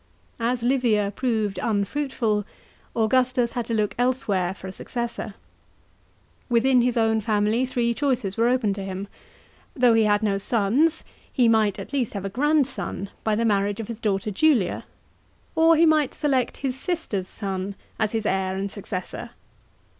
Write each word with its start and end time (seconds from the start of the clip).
§4. 0.39 0.47
As 0.47 0.63
Livia 0.63 1.13
proved 1.15 1.59
unfruitful, 1.61 2.43
Augustus 2.95 3.51
had 3.51 3.67
to 3.67 3.75
look 3.75 3.93
else 3.99 4.27
where 4.27 4.51
for 4.51 4.65
a 4.65 4.71
successor. 4.71 5.35
Within 6.49 6.81
his 6.81 6.97
own 6.97 7.21
family 7.21 7.67
three 7.67 7.93
choices 7.93 8.35
were 8.35 8.47
open 8.47 8.73
to 8.73 8.83
him. 8.83 9.07
Though 9.75 9.93
he 9.93 10.05
had 10.05 10.23
no 10.23 10.39
sons, 10.39 11.03
he 11.31 11.47
might 11.47 11.77
at 11.77 11.93
least 11.93 12.13
have 12.15 12.25
a 12.25 12.29
grandson 12.29 13.11
by 13.23 13.35
the 13.35 13.45
marriage 13.45 13.79
of 13.79 13.87
his 13.89 13.99
daughter 13.99 14.31
Julia. 14.31 14.85
Or 15.53 15.75
he 15.75 15.85
might 15.85 16.15
select 16.15 16.57
his 16.65 16.75
sister's 16.79 17.27
son 17.27 17.75
* 17.87 17.99
as 17.99 18.11
his 18.13 18.25
heir 18.25 18.55
and 18.55 18.71
successor. 18.71 19.29